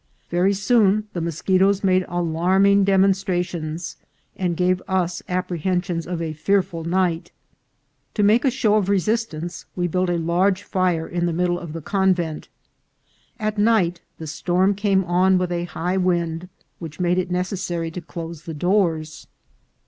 Very 0.31 0.55
soon 0.55 1.07
the 1.13 1.21
moschetoes 1.21 1.83
made 1.83 2.05
alarming 2.07 2.85
demonstrations, 2.85 3.97
and 4.35 4.57
gave 4.57 4.81
us 4.87 5.21
apprehensions 5.29 6.07
of 6.07 6.23
a 6.23 6.33
fearful 6.33 6.83
night. 6.83 7.31
To 8.15 8.23
make 8.23 8.43
a 8.43 8.49
show 8.49 8.77
of 8.77 8.89
resistance, 8.89 9.65
we 9.75 9.85
built 9.85 10.09
a 10.09 10.17
large 10.17 10.63
fire 10.63 11.07
in 11.07 11.27
the 11.27 11.33
middle 11.33 11.59
of 11.59 11.73
the 11.73 11.83
convent. 11.83 12.49
At 13.39 13.59
night 13.59 14.01
the 14.17 14.25
storm 14.25 14.73
came 14.73 15.03
on 15.03 15.37
with 15.37 15.51
a 15.51 15.65
high 15.65 15.97
wind, 15.97 16.49
which 16.79 16.99
made 16.99 17.19
it 17.19 17.29
necessary 17.29 17.91
to 17.91 18.01
close 18.01 18.41
the 18.45 18.55
doors. 18.55 19.27